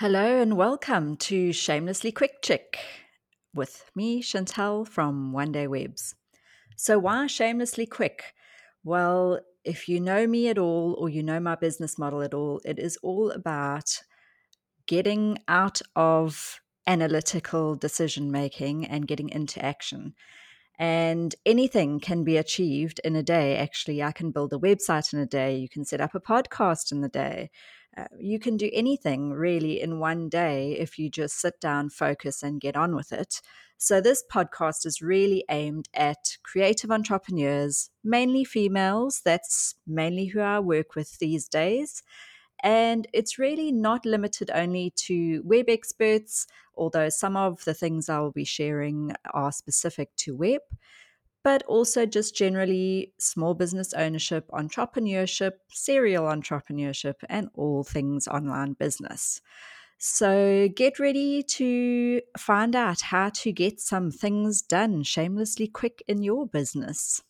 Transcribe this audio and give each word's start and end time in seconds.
Hello 0.00 0.40
and 0.40 0.56
welcome 0.56 1.14
to 1.18 1.52
Shamelessly 1.52 2.10
Quick 2.10 2.40
Chick 2.40 2.78
with 3.54 3.84
me, 3.94 4.22
Chantal 4.22 4.86
from 4.86 5.30
One 5.30 5.52
Day 5.52 5.66
Webs. 5.66 6.14
So, 6.74 6.98
why 6.98 7.26
shamelessly 7.26 7.84
quick? 7.84 8.32
Well, 8.82 9.40
if 9.62 9.90
you 9.90 10.00
know 10.00 10.26
me 10.26 10.48
at 10.48 10.56
all 10.56 10.96
or 10.98 11.10
you 11.10 11.22
know 11.22 11.38
my 11.38 11.54
business 11.54 11.98
model 11.98 12.22
at 12.22 12.32
all, 12.32 12.62
it 12.64 12.78
is 12.78 12.96
all 13.02 13.30
about 13.30 14.00
getting 14.86 15.36
out 15.48 15.82
of 15.94 16.62
analytical 16.86 17.76
decision 17.76 18.32
making 18.32 18.86
and 18.86 19.06
getting 19.06 19.28
into 19.28 19.62
action. 19.62 20.14
And 20.78 21.34
anything 21.44 22.00
can 22.00 22.24
be 22.24 22.38
achieved 22.38 23.02
in 23.04 23.16
a 23.16 23.22
day. 23.22 23.58
Actually, 23.58 24.02
I 24.02 24.12
can 24.12 24.30
build 24.30 24.54
a 24.54 24.56
website 24.56 25.12
in 25.12 25.18
a 25.18 25.26
day. 25.26 25.58
You 25.58 25.68
can 25.68 25.84
set 25.84 26.00
up 26.00 26.14
a 26.14 26.20
podcast 26.20 26.90
in 26.90 27.02
the 27.02 27.10
day. 27.10 27.50
Uh, 28.00 28.04
you 28.18 28.38
can 28.38 28.56
do 28.56 28.70
anything 28.72 29.30
really 29.32 29.80
in 29.80 29.98
one 29.98 30.28
day 30.28 30.72
if 30.72 30.98
you 30.98 31.10
just 31.10 31.38
sit 31.38 31.60
down, 31.60 31.90
focus, 31.90 32.42
and 32.42 32.60
get 32.60 32.76
on 32.76 32.94
with 32.94 33.12
it. 33.12 33.40
So, 33.76 34.00
this 34.00 34.22
podcast 34.32 34.86
is 34.86 35.02
really 35.02 35.44
aimed 35.50 35.88
at 35.94 36.38
creative 36.42 36.90
entrepreneurs, 36.90 37.90
mainly 38.02 38.44
females. 38.44 39.20
That's 39.24 39.74
mainly 39.86 40.26
who 40.26 40.40
I 40.40 40.60
work 40.60 40.94
with 40.94 41.18
these 41.18 41.48
days. 41.48 42.02
And 42.62 43.06
it's 43.12 43.38
really 43.38 43.72
not 43.72 44.04
limited 44.04 44.50
only 44.54 44.92
to 44.96 45.42
web 45.44 45.66
experts, 45.68 46.46
although 46.76 47.08
some 47.08 47.36
of 47.36 47.64
the 47.64 47.74
things 47.74 48.08
I 48.08 48.20
will 48.20 48.32
be 48.32 48.44
sharing 48.44 49.12
are 49.32 49.52
specific 49.52 50.10
to 50.18 50.36
web, 50.36 50.60
but 51.42 51.62
also 51.64 52.06
just 52.06 52.34
generally 52.34 53.12
small 53.18 53.54
business 53.54 53.92
ownership, 53.94 54.48
entrepreneurship, 54.52 55.52
serial 55.70 56.24
entrepreneurship, 56.24 57.14
and 57.28 57.48
all 57.54 57.84
things 57.84 58.28
online 58.28 58.74
business. 58.74 59.40
So 59.98 60.68
get 60.74 60.98
ready 60.98 61.42
to 61.42 62.22
find 62.38 62.74
out 62.74 63.02
how 63.02 63.30
to 63.30 63.52
get 63.52 63.80
some 63.80 64.10
things 64.10 64.62
done 64.62 65.02
shamelessly 65.02 65.68
quick 65.68 66.02
in 66.08 66.22
your 66.22 66.46
business. 66.46 67.22